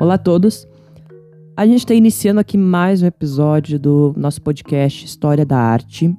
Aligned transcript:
Olá 0.00 0.14
a 0.14 0.18
todos. 0.18 0.66
A 1.54 1.66
gente 1.66 1.80
está 1.80 1.92
iniciando 1.92 2.40
aqui 2.40 2.56
mais 2.56 3.02
um 3.02 3.06
episódio 3.06 3.78
do 3.78 4.14
nosso 4.16 4.40
podcast 4.40 5.04
História 5.04 5.44
da 5.44 5.58
Arte. 5.58 6.16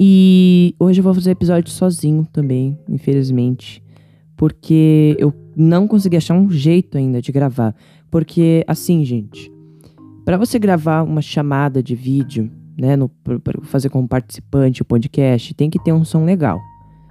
E 0.00 0.74
hoje 0.76 0.98
eu 0.98 1.04
vou 1.04 1.14
fazer 1.14 1.30
episódio 1.30 1.70
sozinho 1.70 2.26
também, 2.32 2.76
infelizmente, 2.88 3.80
porque 4.36 5.16
eu 5.20 5.32
não 5.54 5.86
consegui 5.86 6.16
achar 6.16 6.34
um 6.34 6.50
jeito 6.50 6.98
ainda 6.98 7.22
de 7.22 7.30
gravar. 7.30 7.72
Porque 8.10 8.64
assim, 8.66 9.04
gente, 9.04 9.48
para 10.24 10.36
você 10.36 10.58
gravar 10.58 11.04
uma 11.04 11.22
chamada 11.22 11.80
de 11.80 11.94
vídeo, 11.94 12.50
né, 12.76 12.96
para 13.22 13.62
fazer 13.62 13.90
como 13.90 14.08
participante 14.08 14.82
o 14.82 14.84
podcast, 14.84 15.54
tem 15.54 15.70
que 15.70 15.78
ter 15.78 15.92
um 15.92 16.04
som 16.04 16.24
legal. 16.24 16.60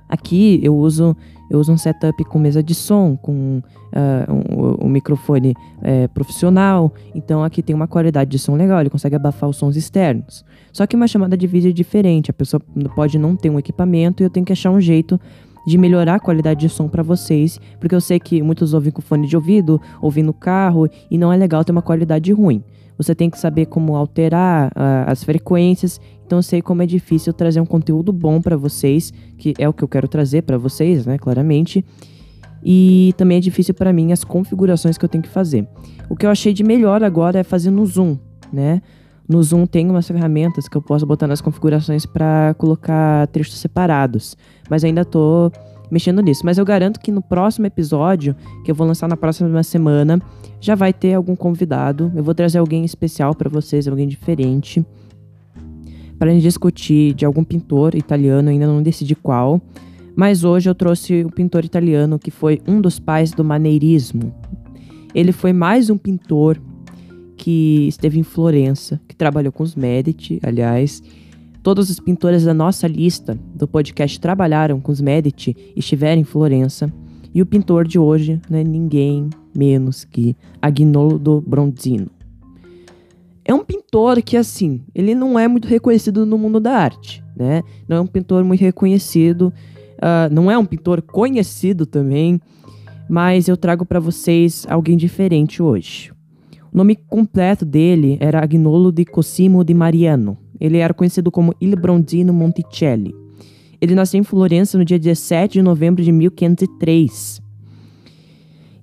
Aqui 0.09 0.59
eu 0.61 0.75
uso 0.75 1.15
eu 1.49 1.59
uso 1.59 1.71
um 1.71 1.77
setup 1.77 2.23
com 2.25 2.39
mesa 2.39 2.63
de 2.63 2.73
som, 2.73 3.17
com 3.17 3.61
uh, 3.93 4.79
um, 4.81 4.85
um, 4.85 4.89
microfone 4.89 5.53
uh, 5.79 6.09
profissional. 6.13 6.93
Então 7.13 7.43
aqui 7.43 7.61
tem 7.61 7.75
uma 7.75 7.87
qualidade 7.87 8.29
de 8.29 8.39
som 8.39 8.55
legal, 8.55 8.79
ele 8.81 8.89
consegue 8.89 9.15
abafar 9.15 9.49
os 9.49 9.57
sons 9.57 9.75
externos. 9.75 10.43
Só 10.71 10.85
que 10.85 10.95
uma 10.95 11.07
chamada 11.07 11.37
de 11.37 11.47
vídeo 11.47 11.69
é 11.69 11.73
diferente, 11.73 12.31
a 12.31 12.33
pessoa 12.33 12.61
pode 12.95 13.17
não 13.17 13.35
ter 13.35 13.49
um 13.49 13.59
equipamento 13.59 14.21
e 14.21 14.25
eu 14.25 14.29
tenho 14.29 14.45
que 14.45 14.53
achar 14.53 14.71
um 14.71 14.81
jeito 14.81 15.19
de 15.65 15.77
melhorar 15.77 16.15
a 16.15 16.19
qualidade 16.19 16.61
de 16.61 16.69
som 16.69 16.87
para 16.87 17.03
vocês, 17.03 17.59
porque 17.79 17.95
eu 17.95 18.01
sei 18.01 18.19
que 18.19 18.41
muitos 18.41 18.73
ouvem 18.73 18.91
com 18.91 19.01
fone 19.01 19.27
de 19.27 19.35
ouvido, 19.35 19.81
ouvem 20.01 20.23
no 20.23 20.33
carro 20.33 20.87
e 21.09 21.17
não 21.17 21.31
é 21.31 21.37
legal 21.37 21.63
ter 21.63 21.71
uma 21.71 21.81
qualidade 21.81 22.31
ruim. 22.31 22.63
Você 22.97 23.13
tem 23.13 23.29
que 23.29 23.37
saber 23.37 23.65
como 23.65 23.95
alterar 23.95 24.69
uh, 24.69 25.07
as 25.07 25.23
frequências. 25.23 25.99
Então 26.25 26.39
eu 26.39 26.43
sei 26.43 26.61
como 26.61 26.81
é 26.81 26.85
difícil 26.85 27.33
trazer 27.33 27.59
um 27.59 27.65
conteúdo 27.65 28.13
bom 28.13 28.41
para 28.41 28.55
vocês, 28.55 29.11
que 29.37 29.53
é 29.59 29.67
o 29.67 29.73
que 29.73 29.83
eu 29.83 29.87
quero 29.87 30.07
trazer 30.07 30.43
para 30.43 30.57
vocês, 30.57 31.05
né, 31.05 31.17
claramente. 31.17 31.83
E 32.63 33.13
também 33.17 33.37
é 33.37 33.41
difícil 33.41 33.73
para 33.73 33.93
mim 33.93 34.11
as 34.11 34.23
configurações 34.23 34.97
que 34.97 35.05
eu 35.05 35.09
tenho 35.09 35.21
que 35.21 35.29
fazer. 35.29 35.67
O 36.09 36.15
que 36.15 36.25
eu 36.25 36.29
achei 36.29 36.53
de 36.53 36.63
melhor 36.63 37.03
agora 37.03 37.39
é 37.39 37.43
fazer 37.43 37.69
no 37.69 37.85
Zoom, 37.85 38.17
né? 38.51 38.81
No 39.27 39.41
Zoom 39.41 39.65
tem 39.65 39.89
umas 39.89 40.07
ferramentas 40.07 40.67
que 40.67 40.77
eu 40.77 40.81
posso 40.81 41.05
botar 41.05 41.27
nas 41.27 41.41
configurações 41.41 42.05
para 42.05 42.55
colocar 42.57 43.27
trechos 43.27 43.57
separados, 43.57 44.37
mas 44.69 44.83
ainda 44.83 45.03
tô 45.03 45.51
mexendo 45.89 46.21
nisso. 46.21 46.41
Mas 46.45 46.57
eu 46.57 46.65
garanto 46.65 46.99
que 46.99 47.11
no 47.11 47.21
próximo 47.21 47.65
episódio, 47.65 48.35
que 48.63 48.69
eu 48.69 48.75
vou 48.75 48.85
lançar 48.85 49.07
na 49.07 49.17
próxima 49.17 49.63
semana, 49.63 50.21
já 50.59 50.75
vai 50.75 50.93
ter 50.93 51.13
algum 51.13 51.35
convidado. 51.35 52.11
Eu 52.15 52.23
vou 52.23 52.35
trazer 52.35 52.59
alguém 52.59 52.85
especial 52.85 53.33
para 53.33 53.49
vocês, 53.49 53.87
alguém 53.87 54.07
diferente, 54.07 54.85
para 56.17 56.31
gente 56.31 56.43
discutir 56.43 57.13
de 57.13 57.25
algum 57.25 57.43
pintor 57.43 57.95
italiano, 57.95 58.49
ainda 58.49 58.67
não 58.67 58.81
decidi 58.81 59.15
qual. 59.15 59.59
Mas 60.15 60.43
hoje 60.43 60.69
eu 60.69 60.75
trouxe 60.75 61.25
um 61.25 61.29
pintor 61.29 61.65
italiano 61.65 62.17
que 62.17 62.31
foi 62.31 62.61
um 62.67 62.79
dos 62.79 62.99
pais 62.99 63.31
do 63.31 63.43
maneirismo. 63.43 64.33
Ele 65.13 65.31
foi 65.31 65.51
mais 65.51 65.89
um 65.89 65.97
pintor 65.97 66.57
que 67.45 67.87
esteve 67.87 68.17
em 68.17 68.23
Florença, 68.23 68.99
que 69.07 69.15
trabalhou 69.15 69.51
com 69.51 69.61
os 69.61 69.75
Medici, 69.75 70.39
aliás, 70.41 71.03
Todos 71.65 71.89
os 71.89 71.99
pintores 71.99 72.43
da 72.43 72.53
nossa 72.53 72.87
lista 72.87 73.35
do 73.55 73.67
podcast 73.67 74.19
trabalharam 74.19 74.79
com 74.79 74.91
os 74.91 75.01
Medici 75.01 75.55
e 75.75 75.79
estiveram 75.79 76.21
em 76.21 76.23
Florença. 76.23 76.93
E 77.33 77.41
o 77.41 77.45
pintor 77.45 77.87
de 77.87 77.97
hoje 77.97 78.39
não 78.47 78.59
é 78.59 78.63
ninguém 78.63 79.31
menos 79.55 80.05
que 80.05 80.37
Agnolo 80.61 81.41
Bronzino. 81.41 82.11
É 83.43 83.51
um 83.51 83.63
pintor 83.65 84.21
que, 84.21 84.37
assim, 84.37 84.83
ele 84.93 85.15
não 85.15 85.39
é 85.39 85.47
muito 85.47 85.67
reconhecido 85.67 86.23
no 86.23 86.37
mundo 86.37 86.59
da 86.59 86.71
arte, 86.71 87.23
né? 87.35 87.63
Não 87.87 87.97
é 87.97 87.99
um 87.99 88.07
pintor 88.07 88.43
muito 88.43 88.61
reconhecido, 88.61 89.51
uh, 89.97 90.31
não 90.31 90.51
é 90.51 90.57
um 90.59 90.65
pintor 90.65 91.01
conhecido 91.01 91.87
também, 91.87 92.39
mas 93.09 93.47
eu 93.47 93.57
trago 93.57 93.83
para 93.83 93.99
vocês 93.99 94.67
alguém 94.69 94.95
diferente 94.95 95.63
hoje. 95.63 96.14
O 96.75 96.77
nome 96.77 96.97
completo 96.97 97.63
dele 97.63 98.17
era 98.19 98.43
Agnolo 98.43 98.91
di 98.91 99.05
Cosimo 99.05 99.63
di 99.63 99.73
Mariano. 99.73 100.37
Ele 100.59 100.79
era 100.79 100.93
conhecido 100.93 101.31
como 101.31 101.55
Il 101.61 101.73
Brondino 101.77 102.33
Monticelli. 102.33 103.15
Ele 103.79 103.95
nasceu 103.95 104.19
em 104.19 104.23
Florença 104.25 104.77
no 104.77 104.83
dia 104.83 104.99
17 104.99 105.53
de 105.53 105.61
novembro 105.61 106.03
de 106.03 106.11
1503. 106.11 107.41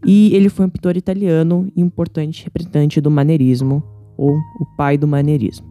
E 0.07 0.35
ele 0.35 0.49
foi 0.49 0.65
um 0.65 0.71
pintor 0.71 0.97
italiano 0.97 1.71
e 1.77 1.83
importante 1.83 2.45
representante 2.45 2.99
do 2.99 3.11
maneirismo, 3.11 3.83
ou 4.17 4.39
o 4.59 4.65
pai 4.75 4.97
do 4.97 5.07
maneirismo. 5.07 5.67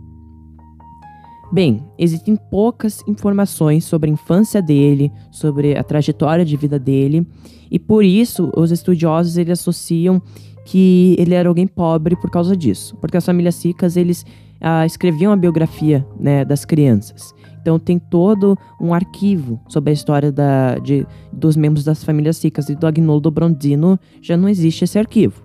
Bem, 1.52 1.84
existem 1.98 2.36
poucas 2.36 3.02
informações 3.08 3.84
sobre 3.84 4.12
a 4.12 4.14
infância 4.14 4.62
dele, 4.62 5.12
sobre 5.32 5.76
a 5.76 5.84
trajetória 5.84 6.46
de 6.46 6.56
vida 6.56 6.78
dele, 6.78 7.28
e 7.72 7.80
por 7.80 8.06
isso 8.06 8.52
os 8.56 8.70
estudiosos 8.70 9.38
eles 9.38 9.60
associam 9.60 10.22
que 10.66 11.16
ele 11.18 11.34
era 11.34 11.50
alguém 11.50 11.68
pobre 11.68 12.16
por 12.16 12.30
causa 12.30 12.56
disso, 12.56 12.96
porque 12.98 13.18
as 13.18 13.26
famílias 13.26 13.64
ricas 13.64 13.98
eles 13.98 14.26
uh, 14.62 14.86
escreviam 14.86 15.32
a 15.32 15.36
biografia 15.36 16.06
né, 16.20 16.46
das 16.46 16.66
crianças. 16.66 17.34
Então 17.62 17.78
tem 17.78 18.00
todo 18.00 18.58
um 18.80 18.94
arquivo 18.94 19.60
sobre 19.68 19.92
a 19.92 19.94
história 19.94 20.32
da, 20.32 20.78
de, 20.80 21.06
dos 21.32 21.56
membros 21.56 21.84
das 21.84 22.04
famílias 22.04 22.44
ricas 22.44 22.70
e 22.70 22.76
do 22.76 22.88
Agnolo 22.88 23.30
Brondino 23.30 24.00
já 24.22 24.36
não 24.36 24.50
existe 24.50 24.84
esse 24.84 24.98
arquivo. 24.98 25.44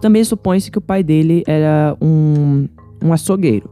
Também 0.00 0.22
supõe-se 0.22 0.70
que 0.70 0.78
o 0.78 0.82
pai 0.82 1.02
dele 1.02 1.42
era 1.46 1.96
um, 2.00 2.68
um 3.02 3.12
açougueiro, 3.12 3.68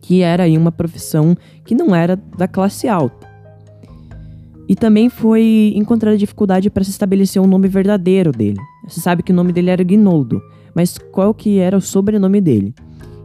que 0.00 0.22
era 0.22 0.44
aí 0.44 0.56
uma 0.56 0.72
profissão 0.72 1.36
que 1.64 1.74
não 1.74 1.94
era 1.94 2.16
da 2.16 2.48
classe 2.48 2.88
alta. 2.88 3.29
E 4.70 4.76
também 4.76 5.08
foi 5.08 5.72
encontrada 5.74 6.16
dificuldade 6.16 6.70
para 6.70 6.84
se 6.84 6.90
estabelecer 6.90 7.42
o 7.42 7.44
um 7.44 7.48
nome 7.48 7.66
verdadeiro 7.66 8.30
dele. 8.30 8.60
Você 8.86 9.00
sabe 9.00 9.20
que 9.20 9.32
o 9.32 9.34
nome 9.34 9.52
dele 9.52 9.68
era 9.68 9.82
Gnoldo, 9.82 10.40
mas 10.72 10.96
qual 10.96 11.34
que 11.34 11.58
era 11.58 11.76
o 11.76 11.80
sobrenome 11.80 12.40
dele? 12.40 12.72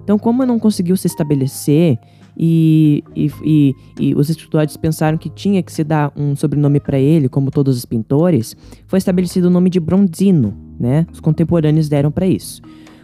Então, 0.04 0.18
como 0.18 0.44
não 0.44 0.58
conseguiu 0.58 0.98
se 0.98 1.06
estabelecer 1.06 2.00
e, 2.36 3.04
e, 3.16 3.32
e, 3.44 3.76
e 4.00 4.16
os 4.16 4.28
estudiosos 4.28 4.76
pensaram 4.76 5.20
que 5.20 5.30
tinha 5.30 5.62
que 5.62 5.72
se 5.72 5.84
dar 5.84 6.12
um 6.18 6.36
sobrenome 6.36 6.80
para 6.80 6.98
ele, 6.98 7.30
como 7.30 7.52
todos 7.52 7.78
os 7.78 7.86
pintores, 7.86 8.58
foi 8.88 8.98
estabelecido 8.98 9.46
o 9.46 9.52
nome 9.52 9.70
de 9.70 9.80
Bronzino, 9.80 10.52
né? 10.80 11.06
Os 11.14 11.20
contemporâneos 11.20 11.88
deram 11.88 12.10
para 12.10 12.26
isso. 12.26 12.60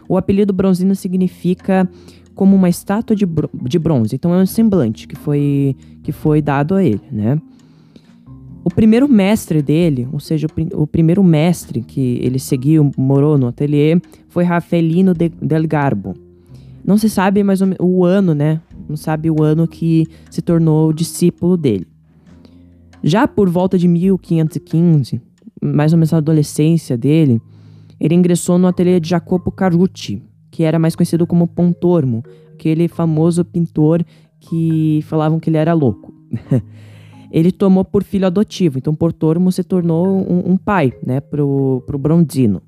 O 0.09 0.18
apelido 0.18 0.52
Bronzino 0.52 0.96
significa 0.96 1.88
como 2.34 2.56
uma 2.56 2.69
estátua 2.69 3.16
de, 3.16 3.28
de 3.68 3.78
bronze, 3.78 4.16
então 4.16 4.34
é 4.34 4.41
um 4.41 4.47
semblante 4.47 5.08
que 5.08 5.16
foi, 5.16 5.75
que 6.02 6.12
foi 6.12 6.41
dado 6.41 6.73
a 6.73 6.84
ele, 6.84 7.03
né? 7.12 7.40
O 8.63 8.69
primeiro 8.69 9.07
mestre 9.07 9.61
dele, 9.61 10.07
ou 10.11 10.19
seja, 10.19 10.47
o, 10.47 10.83
o 10.83 10.88
primeiro 10.88 11.23
mestre 11.23 11.81
que 11.81 12.19
ele 12.22 12.38
seguiu, 12.38 12.91
morou 12.97 13.38
no 13.38 13.47
ateliê, 13.47 13.99
foi 14.29 14.44
Rafaelino 14.44 15.13
de, 15.13 15.29
del 15.29 15.67
Garbo, 15.67 16.13
não 16.83 16.97
se 16.97 17.09
sabe 17.09 17.44
mais 17.44 17.61
o, 17.79 18.03
ano, 18.03 18.33
né? 18.33 18.59
Não 18.89 18.97
sabe 18.97 19.29
o 19.29 19.44
ano 19.44 19.67
que 19.67 20.07
se 20.29 20.41
tornou 20.41 20.91
discípulo 20.91 21.55
dele. 21.55 21.88
Já 23.03 23.27
por 23.27 23.49
volta 23.49 23.77
de 23.77 23.88
1515, 23.88 25.22
mais 25.61 25.93
ou 25.93 25.97
menos 25.97 26.11
na 26.11 26.17
adolescência 26.17 26.97
dele, 26.97 27.41
ele 27.99 28.16
ingressou 28.16 28.57
no 28.57 28.67
ateliê 28.67 28.99
de 28.99 29.09
Jacopo 29.09 29.51
Carucci, 29.51 30.22
que 30.49 30.63
era 30.63 30.79
mais 30.79 30.95
conhecido 30.95 31.28
como 31.28 31.47
Pontormo, 31.47 32.23
aquele 32.53 32.88
famoso 32.88 33.45
pintor 33.45 34.03
que 34.39 35.01
falavam 35.03 35.39
que 35.39 35.49
ele 35.49 35.57
era 35.57 35.73
louco. 35.73 36.13
ele 37.31 37.52
tomou 37.52 37.86
por 37.86 38.03
filho 38.03 38.28
adotivo, 38.28 38.78
então 38.78 38.94
Pontormo 38.94 39.52
se 39.52 39.64
tornou 39.64 40.06
um, 40.08 40.52
um 40.52 40.58
pai, 40.58 40.94
né, 41.06 41.19
pro, 41.19 41.84
pro 41.88 41.97
Bronzino. 41.97 42.62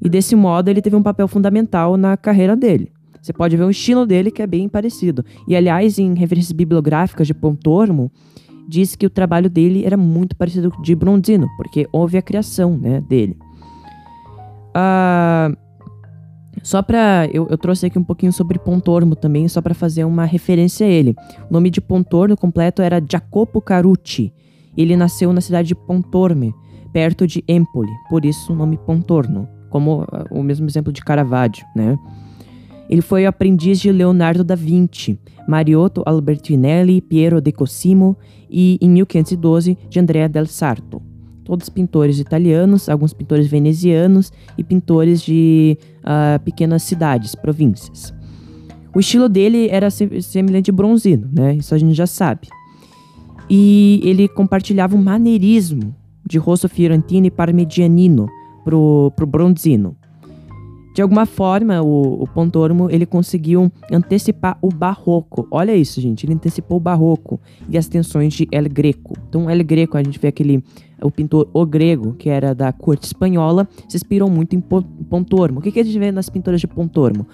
E 0.00 0.08
desse 0.08 0.34
modo 0.34 0.68
ele 0.68 0.82
teve 0.82 0.96
um 0.96 1.02
papel 1.02 1.28
fundamental 1.28 1.96
na 1.96 2.16
carreira 2.16 2.56
dele. 2.56 2.90
Você 3.20 3.32
pode 3.32 3.56
ver 3.56 3.64
o 3.64 3.70
estilo 3.70 4.06
dele 4.06 4.30
que 4.30 4.40
é 4.40 4.46
bem 4.46 4.68
parecido. 4.68 5.24
E 5.48 5.56
aliás, 5.56 5.98
em 5.98 6.14
referências 6.14 6.52
bibliográficas 6.52 7.26
de 7.26 7.34
Pontormo, 7.34 8.10
diz 8.68 8.94
que 8.94 9.06
o 9.06 9.10
trabalho 9.10 9.50
dele 9.50 9.84
era 9.84 9.96
muito 9.96 10.36
parecido 10.36 10.72
o 10.76 10.82
de 10.82 10.94
Bronzino, 10.94 11.48
porque 11.56 11.88
houve 11.92 12.16
a 12.18 12.22
criação 12.22 12.76
né, 12.76 13.00
dele. 13.00 13.36
Uh, 14.76 15.56
só 16.66 16.82
para 16.82 17.28
eu, 17.32 17.46
eu, 17.48 17.56
trouxe 17.56 17.86
aqui 17.86 17.96
um 17.96 18.02
pouquinho 18.02 18.32
sobre 18.32 18.58
Pontormo 18.58 19.14
também, 19.14 19.46
só 19.46 19.62
para 19.62 19.72
fazer 19.72 20.02
uma 20.02 20.24
referência 20.24 20.84
a 20.84 20.90
ele. 20.90 21.14
O 21.48 21.52
nome 21.52 21.70
de 21.70 21.80
Pontormo 21.80 22.36
completo 22.36 22.82
era 22.82 23.00
Jacopo 23.08 23.60
Carucci. 23.60 24.32
Ele 24.76 24.96
nasceu 24.96 25.32
na 25.32 25.40
cidade 25.40 25.68
de 25.68 25.76
Pontorme, 25.76 26.52
perto 26.92 27.24
de 27.24 27.44
Empoli, 27.46 27.92
por 28.10 28.24
isso 28.24 28.52
o 28.52 28.56
nome 28.56 28.76
Pontorno, 28.78 29.48
como 29.70 30.02
uh, 30.02 30.06
o 30.28 30.42
mesmo 30.42 30.66
exemplo 30.66 30.92
de 30.92 31.04
Caravaggio, 31.04 31.64
né? 31.76 31.96
Ele 32.90 33.00
foi 33.00 33.26
aprendiz 33.26 33.78
de 33.78 33.92
Leonardo 33.92 34.42
da 34.42 34.56
Vinci, 34.56 35.20
Mariotto 35.46 36.02
Albertinelli, 36.04 37.00
Piero 37.00 37.40
de 37.40 37.52
Cosimo 37.52 38.16
e, 38.50 38.76
em 38.82 38.90
1512, 38.90 39.78
de 39.88 40.00
Andrea 40.00 40.28
del 40.28 40.46
Sarto. 40.46 41.00
Todos 41.46 41.68
pintores 41.70 42.18
italianos, 42.18 42.88
alguns 42.88 43.14
pintores 43.14 43.46
venezianos 43.46 44.32
e 44.58 44.64
pintores 44.64 45.22
de 45.22 45.78
uh, 46.00 46.42
pequenas 46.44 46.82
cidades, 46.82 47.36
províncias. 47.36 48.12
O 48.92 48.98
estilo 48.98 49.28
dele 49.28 49.68
era 49.70 49.88
semelhante 49.90 50.72
bronzino, 50.72 51.30
né? 51.32 51.54
Isso 51.54 51.74
a 51.74 51.78
gente 51.78 51.94
já 51.94 52.06
sabe. 52.06 52.48
E 53.48 54.00
ele 54.02 54.26
compartilhava 54.26 54.96
um 54.96 55.02
maneirismo 55.02 55.94
de 56.26 56.36
rosto 56.36 56.68
fiorentino 56.68 57.26
e 57.26 57.30
parmigianino, 57.30 58.26
pro, 58.64 59.12
pro 59.14 59.24
Bronzino. 59.24 59.96
De 60.96 61.02
alguma 61.02 61.26
forma, 61.26 61.82
o, 61.82 62.22
o 62.22 62.26
Pontormo 62.26 62.88
ele 62.90 63.04
conseguiu 63.04 63.70
antecipar 63.92 64.56
o 64.62 64.70
barroco. 64.70 65.46
Olha 65.50 65.76
isso, 65.76 66.00
gente. 66.00 66.24
Ele 66.24 66.32
antecipou 66.32 66.78
o 66.78 66.80
barroco 66.80 67.38
e 67.68 67.76
as 67.76 67.86
tensões 67.86 68.32
de 68.32 68.48
El 68.50 68.66
Greco. 68.70 69.12
Então, 69.28 69.50
El 69.50 69.62
Greco, 69.62 69.98
a 69.98 70.02
gente 70.02 70.18
vê 70.18 70.28
aquele 70.28 70.64
o 71.02 71.10
pintor 71.10 71.50
O 71.52 71.66
Grego, 71.66 72.14
que 72.14 72.30
era 72.30 72.54
da 72.54 72.72
corte 72.72 73.04
espanhola, 73.04 73.68
se 73.86 73.98
inspirou 73.98 74.30
muito 74.30 74.56
em 74.56 74.60
Pontormo. 74.60 75.58
O 75.58 75.62
que, 75.62 75.70
que 75.70 75.80
a 75.80 75.84
gente 75.84 75.98
vê 75.98 76.10
nas 76.10 76.30
pinturas 76.30 76.62
de 76.62 76.66
Pontormo? 76.66 77.26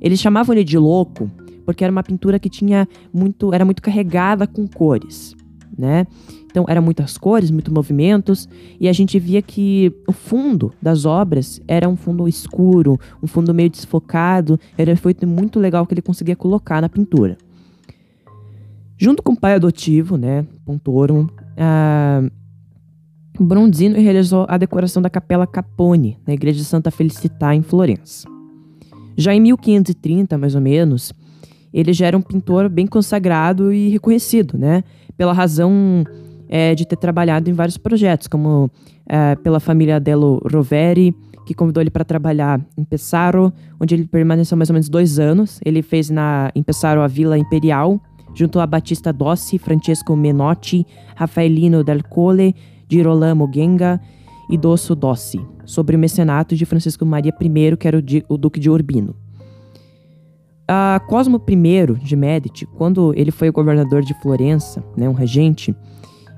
Eles 0.00 0.18
chamavam 0.18 0.54
ele 0.54 0.64
de 0.64 0.78
louco 0.78 1.30
porque 1.66 1.84
era 1.84 1.92
uma 1.92 2.02
pintura 2.02 2.38
que 2.38 2.48
tinha 2.48 2.88
muito, 3.12 3.52
era 3.52 3.66
muito 3.66 3.82
carregada 3.82 4.46
com 4.46 4.66
cores, 4.66 5.36
né? 5.76 6.06
Então, 6.50 6.64
eram 6.68 6.82
muitas 6.82 7.16
cores, 7.16 7.50
muitos 7.50 7.72
movimentos, 7.72 8.48
e 8.78 8.88
a 8.88 8.92
gente 8.92 9.18
via 9.18 9.40
que 9.40 9.92
o 10.06 10.12
fundo 10.12 10.72
das 10.82 11.04
obras 11.04 11.60
era 11.68 11.88
um 11.88 11.96
fundo 11.96 12.26
escuro, 12.28 12.98
um 13.22 13.26
fundo 13.26 13.54
meio 13.54 13.70
desfocado, 13.70 14.58
era 14.76 14.90
um 14.90 14.94
efeito 14.94 15.26
muito 15.26 15.60
legal 15.60 15.86
que 15.86 15.94
ele 15.94 16.02
conseguia 16.02 16.36
colocar 16.36 16.80
na 16.80 16.88
pintura. 16.88 17.38
Junto 18.98 19.22
com 19.22 19.32
o 19.32 19.40
pai 19.40 19.54
adotivo, 19.54 20.16
né, 20.16 20.44
Pontoro, 20.64 21.30
a 21.56 22.22
Bronzino 23.38 23.96
realizou 23.98 24.44
a 24.48 24.58
decoração 24.58 25.00
da 25.00 25.08
Capela 25.08 25.46
Capone, 25.46 26.18
na 26.26 26.34
igreja 26.34 26.58
de 26.58 26.64
Santa 26.64 26.90
Felicità, 26.90 27.54
em 27.54 27.62
Florença. 27.62 28.28
Já 29.16 29.34
em 29.34 29.40
1530, 29.40 30.36
mais 30.36 30.54
ou 30.54 30.60
menos, 30.60 31.12
ele 31.72 31.92
já 31.92 32.06
era 32.06 32.18
um 32.18 32.20
pintor 32.20 32.68
bem 32.68 32.86
consagrado 32.86 33.72
e 33.72 33.88
reconhecido, 33.88 34.58
né? 34.58 34.84
Pela 35.16 35.32
razão 35.32 36.04
é, 36.50 36.74
de 36.74 36.84
ter 36.84 36.96
trabalhado 36.96 37.48
em 37.48 37.52
vários 37.52 37.78
projetos, 37.78 38.26
como 38.26 38.68
é, 39.08 39.36
pela 39.36 39.60
família 39.60 40.00
Dello 40.00 40.42
Roveri, 40.52 41.14
que 41.46 41.54
convidou 41.54 41.80
ele 41.80 41.90
para 41.90 42.04
trabalhar 42.04 42.60
em 42.76 42.82
Pesaro, 42.82 43.52
onde 43.80 43.94
ele 43.94 44.06
permaneceu 44.06 44.58
mais 44.58 44.68
ou 44.68 44.74
menos 44.74 44.88
dois 44.88 45.20
anos. 45.20 45.60
Ele 45.64 45.80
fez 45.80 46.10
na, 46.10 46.50
em 46.54 46.62
Pesaro 46.62 47.00
a 47.00 47.06
Vila 47.06 47.38
Imperial, 47.38 48.00
junto 48.34 48.58
a 48.58 48.66
Batista 48.66 49.12
Dossi, 49.12 49.58
Francesco 49.58 50.14
Menotti, 50.16 50.84
Raffaellino 51.14 51.84
Del 51.84 52.02
Cole, 52.04 52.54
Girolamo 52.88 53.48
Genga 53.52 54.00
e 54.50 54.58
Dosso 54.58 54.96
Dossi, 54.96 55.40
sobre 55.64 55.94
o 55.94 55.98
mecenato 55.98 56.56
de 56.56 56.66
Francisco 56.66 57.06
Maria 57.06 57.32
I, 57.40 57.76
que 57.76 57.86
era 57.86 57.98
o, 57.98 58.34
o 58.34 58.36
Duque 58.36 58.58
de 58.58 58.68
Urbino. 58.68 59.14
A 60.66 61.00
Cosmo 61.08 61.42
I 61.48 61.94
de 62.00 62.14
Medici, 62.14 62.66
quando 62.66 63.12
ele 63.16 63.32
foi 63.32 63.50
governador 63.50 64.02
de 64.02 64.14
Florença, 64.14 64.84
né, 64.96 65.08
um 65.08 65.12
regente, 65.12 65.74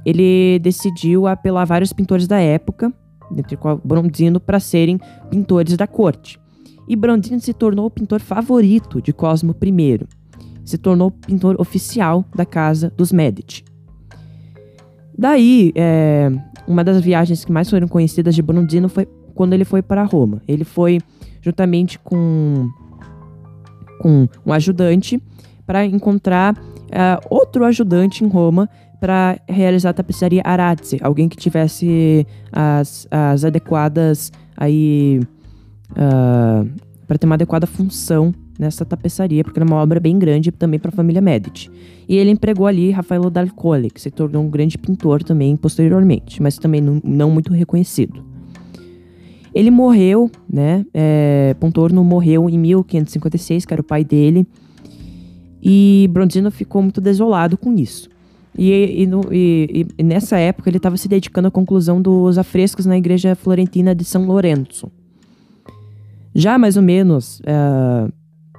ele 0.04 0.58
decidiu 0.60 1.26
apelar 1.26 1.64
vários 1.64 1.92
pintores 1.92 2.26
da 2.26 2.38
época, 2.38 2.92
dentre 3.30 3.56
qual 3.56 3.80
Bronzino, 3.82 4.40
para 4.40 4.60
serem 4.60 4.98
pintores 5.30 5.76
da 5.76 5.86
corte. 5.86 6.38
E 6.88 6.96
Bronzino 6.96 7.40
se 7.40 7.52
tornou 7.52 7.86
o 7.86 7.90
pintor 7.90 8.20
favorito 8.20 9.00
de 9.00 9.12
Cosmo 9.12 9.54
I. 9.62 10.00
Se 10.64 10.76
tornou 10.78 11.10
pintor 11.10 11.60
oficial 11.60 12.24
da 12.34 12.44
casa 12.44 12.92
dos 12.96 13.12
Medici. 13.12 13.64
Daí, 15.16 15.72
é, 15.74 16.30
uma 16.66 16.82
das 16.82 17.00
viagens 17.00 17.44
que 17.44 17.52
mais 17.52 17.68
foram 17.70 17.86
conhecidas 17.86 18.34
de 18.34 18.42
Bronzino 18.42 18.88
foi 18.88 19.06
quando 19.34 19.52
ele 19.52 19.64
foi 19.64 19.82
para 19.82 20.02
Roma. 20.04 20.42
Ele 20.46 20.64
foi 20.64 21.00
juntamente 21.40 21.98
com, 21.98 22.68
com 24.00 24.28
um 24.44 24.52
ajudante 24.52 25.22
para 25.66 25.84
encontrar 25.84 26.54
uh, 26.54 27.26
outro 27.30 27.64
ajudante 27.64 28.24
em 28.24 28.28
Roma 28.28 28.68
para 29.02 29.36
realizar 29.48 29.90
a 29.90 29.92
tapeçaria 29.92 30.42
Arazzi, 30.44 30.96
alguém 31.02 31.28
que 31.28 31.36
tivesse 31.36 32.24
as, 32.52 33.08
as 33.10 33.44
adequadas 33.44 34.30
aí 34.56 35.18
uh, 35.90 35.96
ah, 35.96 36.64
para 37.08 37.18
ter 37.18 37.26
uma 37.26 37.34
adequada 37.34 37.66
função 37.66 38.32
nessa 38.56 38.84
tapeçaria, 38.84 39.42
porque 39.42 39.58
era 39.58 39.68
uma 39.68 39.82
obra 39.82 39.98
bem 39.98 40.16
grande 40.16 40.52
também 40.52 40.78
para 40.78 40.90
a 40.90 40.92
família 40.92 41.20
Medici. 41.20 41.68
E 42.08 42.14
ele 42.14 42.30
empregou 42.30 42.64
ali 42.64 42.92
Rafaelo 42.92 43.28
D'Alcole, 43.28 43.90
que 43.90 44.00
se 44.00 44.08
tornou 44.08 44.44
um 44.44 44.48
grande 44.48 44.78
pintor 44.78 45.24
também 45.24 45.56
posteriormente, 45.56 46.40
mas 46.40 46.56
também 46.56 46.80
não, 46.80 47.00
não 47.02 47.28
muito 47.28 47.52
reconhecido. 47.52 48.24
Ele 49.52 49.72
morreu, 49.72 50.30
né? 50.48 50.86
É, 50.94 51.56
Pontorno 51.58 52.04
morreu 52.04 52.48
em 52.48 52.56
1556, 52.56 53.66
que 53.66 53.74
era 53.74 53.80
o 53.80 53.84
pai 53.84 54.04
dele, 54.04 54.46
e 55.60 56.08
Bronzino 56.12 56.52
ficou 56.52 56.80
muito 56.82 57.00
desolado 57.00 57.58
com 57.58 57.74
isso. 57.74 58.11
E, 58.56 59.02
e, 59.02 59.06
no, 59.06 59.22
e, 59.32 59.86
e 59.98 60.02
nessa 60.02 60.38
época 60.38 60.68
ele 60.68 60.76
estava 60.76 60.96
se 60.96 61.08
dedicando 61.08 61.48
à 61.48 61.50
conclusão 61.50 62.00
dos 62.02 62.36
afrescos 62.36 62.86
na 62.86 62.98
igreja 62.98 63.34
florentina 63.34 63.94
de 63.94 64.04
São 64.04 64.26
Lourenço. 64.26 64.92
Já 66.34 66.58
mais 66.58 66.76
ou 66.76 66.82
menos 66.82 67.40
uh, 67.40 68.12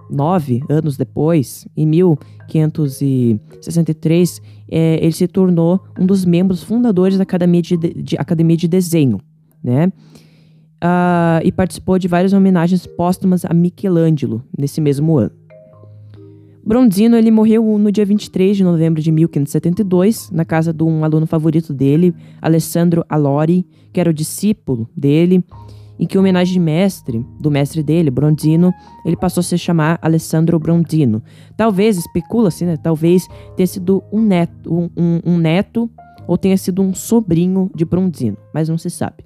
nove 0.09 0.63
anos 0.69 0.97
depois, 0.97 1.67
em 1.75 1.85
1563, 1.85 4.41
é, 4.69 4.99
ele 5.01 5.11
se 5.11 5.27
tornou 5.27 5.81
um 5.99 6.05
dos 6.05 6.23
membros 6.25 6.63
fundadores 6.63 7.17
da 7.17 7.23
Academia 7.23 7.61
de, 7.61 7.75
de 7.77 8.15
Academia 8.17 8.55
de 8.57 8.67
Desenho, 8.67 9.19
né? 9.63 9.91
Uh, 10.83 11.39
e 11.45 11.51
participou 11.51 11.97
de 11.97 12.09
várias 12.09 12.33
homenagens 12.33 12.85
póstumas 12.85 13.45
a 13.45 13.53
Michelangelo 13.53 14.43
nesse 14.57 14.81
mesmo 14.81 15.17
ano. 15.17 15.31
Bronzino 16.65 17.17
ele 17.17 17.29
morreu 17.29 17.77
no 17.77 17.91
dia 17.91 18.05
23 18.05 18.55
de 18.55 18.63
novembro 18.63 19.01
de 19.01 19.11
1572, 19.11 20.31
na 20.31 20.45
casa 20.45 20.71
de 20.71 20.81
um 20.81 21.03
aluno 21.03 21.27
favorito 21.27 21.73
dele, 21.73 22.15
Alessandro 22.41 23.03
Alori, 23.09 23.67
que 23.91 23.99
era 23.99 24.09
o 24.09 24.13
discípulo 24.13 24.87
dele, 24.95 25.43
em 25.99 26.07
que, 26.07 26.15
em 26.17 26.19
homenagem 26.19 26.53
de 26.53 26.59
mestre, 26.61 27.25
do 27.39 27.51
mestre 27.51 27.83
dele, 27.83 28.09
Bronzino, 28.09 28.73
ele 29.05 29.17
passou 29.17 29.41
a 29.41 29.43
se 29.43 29.57
chamar 29.57 29.99
Alessandro 30.01 30.57
Bronzino. 30.57 31.21
Talvez, 31.57 31.97
especula-se, 31.97 32.65
né? 32.65 32.77
Talvez 32.77 33.27
tenha 33.57 33.67
sido 33.67 34.01
um 34.11 34.21
neto, 34.21 34.73
um, 34.73 34.89
um, 34.95 35.33
um 35.33 35.37
neto 35.37 35.89
ou 36.25 36.37
tenha 36.37 36.57
sido 36.57 36.81
um 36.81 36.93
sobrinho 36.93 37.69
de 37.75 37.83
Bronzino, 37.83 38.37
mas 38.53 38.69
não 38.69 38.77
se 38.77 38.89
sabe. 38.89 39.25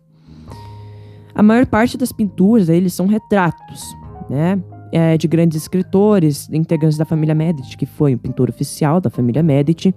A 1.35 1.43
maior 1.43 1.67
parte 1.67 1.97
das 1.97 2.11
pinturas 2.11 2.65
dele 2.65 2.89
são 2.89 3.05
retratos, 3.05 3.83
né? 4.27 4.59
É, 4.91 5.17
de 5.17 5.27
grandes 5.27 5.57
escritores, 5.57 6.49
integrantes 6.51 6.97
da 6.97 7.05
família 7.05 7.35
Medici, 7.35 7.77
que 7.77 7.85
foi 7.85 8.15
um 8.15 8.17
pintor 8.17 8.49
oficial 8.49 8.99
da 9.01 9.09
família 9.09 9.43
Medici. 9.43 9.93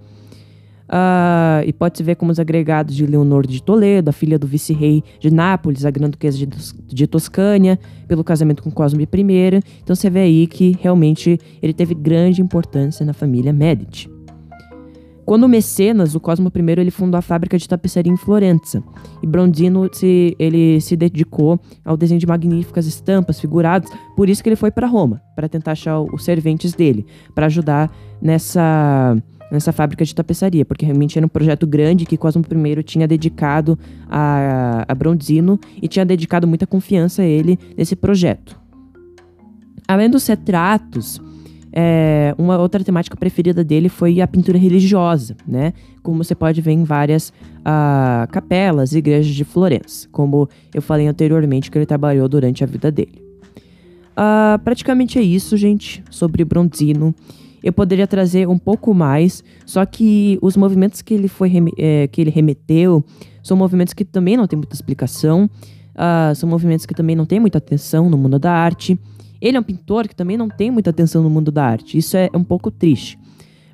Uh, 0.90 1.62
e 1.64 1.72
pode-se 1.72 2.02
ver 2.02 2.16
como 2.16 2.32
os 2.32 2.40
agregados 2.40 2.96
de 2.96 3.06
Leonor 3.06 3.46
de 3.46 3.62
Toledo, 3.62 4.10
a 4.10 4.12
filha 4.12 4.36
do 4.36 4.44
vice-rei 4.44 5.04
de 5.20 5.32
Nápoles, 5.32 5.84
a 5.84 5.90
grande 5.90 6.12
duquesa 6.12 6.36
de, 6.36 6.48
de 6.84 7.06
Toscânia, 7.06 7.78
pelo 8.08 8.24
casamento 8.24 8.60
com 8.60 8.72
Cosme 8.72 9.04
I. 9.04 9.62
Então 9.84 9.94
você 9.94 10.10
vê 10.10 10.22
aí 10.22 10.48
que 10.48 10.76
realmente 10.80 11.38
ele 11.62 11.72
teve 11.72 11.94
grande 11.94 12.42
importância 12.42 13.06
na 13.06 13.12
família 13.12 13.52
Medici. 13.52 14.10
Quando 15.30 15.48
Mecenas, 15.48 16.16
o 16.16 16.18
Cosmo 16.18 16.50
I, 16.52 16.80
ele 16.80 16.90
fundou 16.90 17.16
a 17.16 17.22
fábrica 17.22 17.56
de 17.56 17.68
tapeçaria 17.68 18.12
em 18.12 18.16
Florença. 18.16 18.82
E 19.22 19.26
Brondino 19.28 19.88
se, 19.92 20.34
ele 20.40 20.80
se 20.80 20.96
dedicou 20.96 21.60
ao 21.84 21.96
desenho 21.96 22.18
de 22.18 22.26
magníficas 22.26 22.84
estampas, 22.84 23.38
figurados. 23.38 23.88
Por 24.16 24.28
isso 24.28 24.42
que 24.42 24.48
ele 24.48 24.56
foi 24.56 24.72
para 24.72 24.88
Roma, 24.88 25.22
para 25.36 25.48
tentar 25.48 25.70
achar 25.70 26.00
os 26.00 26.24
serventes 26.24 26.72
dele, 26.72 27.06
para 27.32 27.46
ajudar 27.46 27.96
nessa 28.20 29.16
nessa 29.52 29.70
fábrica 29.70 30.04
de 30.04 30.12
tapeçaria, 30.12 30.64
porque 30.64 30.84
realmente 30.84 31.16
era 31.16 31.24
um 31.24 31.28
projeto 31.28 31.64
grande 31.64 32.06
que 32.06 32.16
Cosmo 32.16 32.42
I 32.44 32.82
tinha 32.82 33.06
dedicado 33.06 33.78
a, 34.08 34.84
a 34.88 34.94
Bronzino 34.96 35.60
e 35.80 35.86
tinha 35.86 36.04
dedicado 36.04 36.48
muita 36.48 36.66
confiança 36.66 37.22
a 37.22 37.24
ele 37.24 37.56
nesse 37.76 37.94
projeto. 37.94 38.58
Além 39.86 40.10
dos 40.10 40.26
retratos, 40.26 41.20
é, 41.72 42.34
uma 42.36 42.58
outra 42.58 42.82
temática 42.82 43.16
preferida 43.16 43.62
dele 43.62 43.88
foi 43.88 44.20
a 44.20 44.26
pintura 44.26 44.58
religiosa, 44.58 45.36
né? 45.46 45.72
Como 46.02 46.22
você 46.22 46.34
pode 46.34 46.60
ver 46.60 46.72
em 46.72 46.82
várias 46.82 47.28
uh, 47.60 48.26
capelas 48.30 48.92
e 48.92 48.98
igrejas 48.98 49.32
de 49.32 49.44
Florença, 49.44 50.08
como 50.10 50.48
eu 50.74 50.82
falei 50.82 51.06
anteriormente 51.06 51.70
que 51.70 51.78
ele 51.78 51.86
trabalhou 51.86 52.28
durante 52.28 52.64
a 52.64 52.66
vida 52.66 52.90
dele. 52.90 53.22
Uh, 54.12 54.58
praticamente 54.64 55.18
é 55.18 55.22
isso, 55.22 55.56
gente, 55.56 56.02
sobre 56.10 56.44
Bronzino. 56.44 57.14
Eu 57.62 57.72
poderia 57.72 58.06
trazer 58.06 58.48
um 58.48 58.58
pouco 58.58 58.92
mais, 58.94 59.44
só 59.66 59.84
que 59.84 60.38
os 60.42 60.56
movimentos 60.56 61.02
que 61.02 61.14
ele, 61.14 61.28
foi, 61.28 61.52
é, 61.76 62.08
que 62.08 62.20
ele 62.20 62.30
remeteu 62.30 63.04
são 63.42 63.56
movimentos 63.56 63.94
que 63.94 64.04
também 64.04 64.36
não 64.36 64.46
tem 64.46 64.56
muita 64.56 64.74
explicação, 64.74 65.48
uh, 65.94 66.34
são 66.34 66.48
movimentos 66.48 66.86
que 66.86 66.94
também 66.94 67.14
não 67.14 67.26
tem 67.26 67.38
muita 67.38 67.58
atenção 67.58 68.08
no 68.08 68.16
mundo 68.16 68.38
da 68.38 68.52
arte. 68.52 68.98
Ele 69.40 69.56
é 69.56 69.60
um 69.60 69.62
pintor 69.62 70.06
que 70.06 70.14
também 70.14 70.36
não 70.36 70.48
tem 70.48 70.70
muita 70.70 70.90
atenção 70.90 71.22
no 71.22 71.30
mundo 71.30 71.50
da 71.50 71.64
arte. 71.64 71.96
Isso 71.96 72.16
é 72.16 72.28
um 72.34 72.44
pouco 72.44 72.70
triste. 72.70 73.18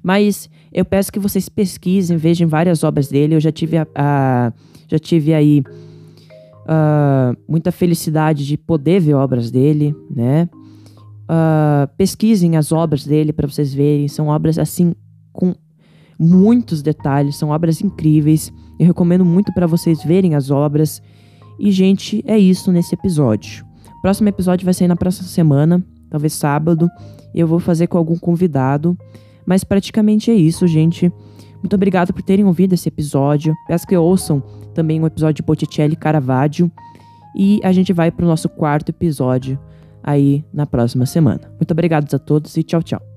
Mas 0.02 0.48
eu 0.72 0.84
peço 0.84 1.12
que 1.12 1.18
vocês 1.18 1.48
pesquisem, 1.48 2.16
vejam 2.16 2.46
várias 2.46 2.84
obras 2.84 3.08
dele. 3.08 3.34
Eu 3.34 3.40
já 3.40 3.50
tive, 3.50 3.76
a, 3.78 3.86
a 3.94 4.52
já 4.86 4.98
tive 4.98 5.34
aí 5.34 5.64
uh, 6.66 7.36
muita 7.48 7.72
felicidade 7.72 8.46
de 8.46 8.56
poder 8.56 9.00
ver 9.00 9.14
obras 9.14 9.50
dele, 9.50 9.94
né? 10.08 10.48
Uh, 11.24 11.88
pesquisem 11.96 12.56
as 12.56 12.70
obras 12.70 13.04
dele 13.04 13.32
para 13.32 13.48
vocês 13.48 13.74
verem. 13.74 14.06
São 14.06 14.28
obras 14.28 14.58
assim 14.58 14.94
com 15.32 15.54
muitos 16.16 16.82
detalhes, 16.82 17.36
são 17.36 17.50
obras 17.50 17.80
incríveis. 17.80 18.52
Eu 18.78 18.86
recomendo 18.86 19.24
muito 19.24 19.52
para 19.52 19.66
vocês 19.66 20.04
verem 20.04 20.34
as 20.34 20.50
obras 20.50 21.02
E, 21.58 21.70
gente, 21.70 22.22
é 22.26 22.38
isso 22.38 22.70
nesse 22.70 22.94
episódio. 22.94 23.65
Próximo 24.06 24.28
episódio 24.28 24.64
vai 24.64 24.72
sair 24.72 24.86
na 24.86 24.94
próxima 24.94 25.26
semana, 25.26 25.84
talvez 26.08 26.32
sábado. 26.32 26.88
Eu 27.34 27.44
vou 27.44 27.58
fazer 27.58 27.88
com 27.88 27.98
algum 27.98 28.16
convidado. 28.16 28.96
Mas 29.44 29.64
praticamente 29.64 30.30
é 30.30 30.34
isso, 30.34 30.64
gente. 30.68 31.12
Muito 31.56 31.74
obrigado 31.74 32.12
por 32.12 32.22
terem 32.22 32.44
ouvido 32.44 32.72
esse 32.72 32.88
episódio. 32.88 33.52
Peço 33.66 33.84
que 33.84 33.96
ouçam 33.96 34.40
também 34.72 35.02
o 35.02 35.06
episódio 35.08 35.34
de 35.34 35.42
Botticelli 35.42 35.96
Caravaggio. 35.96 36.70
E 37.36 37.58
a 37.64 37.72
gente 37.72 37.92
vai 37.92 38.12
para 38.12 38.24
o 38.24 38.28
nosso 38.28 38.48
quarto 38.48 38.90
episódio 38.90 39.58
aí 40.04 40.44
na 40.54 40.66
próxima 40.66 41.04
semana. 41.04 41.40
Muito 41.58 41.72
obrigado 41.72 42.14
a 42.14 42.18
todos 42.20 42.56
e 42.56 42.62
tchau, 42.62 42.84
tchau. 42.84 43.15